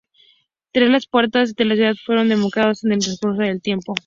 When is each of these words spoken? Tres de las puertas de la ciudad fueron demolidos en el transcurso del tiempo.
Tres 0.71 0.87
de 0.87 0.93
las 0.93 1.05
puertas 1.05 1.53
de 1.53 1.63
la 1.63 1.75
ciudad 1.75 1.93
fueron 2.03 2.27
demolidos 2.27 2.83
en 2.83 2.93
el 2.93 2.99
transcurso 3.01 3.43
del 3.43 3.61
tiempo. 3.61 3.93